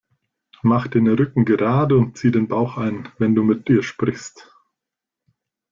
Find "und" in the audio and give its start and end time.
1.95-2.17